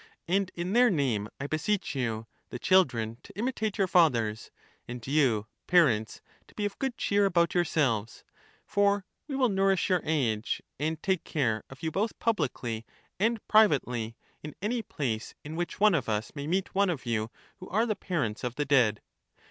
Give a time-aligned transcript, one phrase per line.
[0.27, 4.49] And in their name I beseech you, the children, to imitate your fathers,
[4.87, 8.23] and you, parents, to be of good cheer about yourselves;
[8.65, 12.83] for we will nourish your age, and take care of you both publicly
[13.19, 17.29] and privately in any place in which one of us may meet one of you
[17.57, 19.01] who are the parents of the dead.